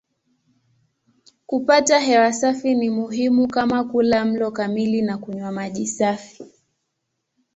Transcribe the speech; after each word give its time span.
Kupata 1.45 1.99
hewa 1.99 2.33
safi 2.33 2.75
ni 2.75 2.89
muhimu 2.89 3.47
kama 3.47 3.83
kula 3.83 4.25
mlo 4.25 4.51
kamili 4.51 5.01
na 5.01 5.17
kunywa 5.17 5.51
maji 5.51 5.87
safi. 5.87 6.45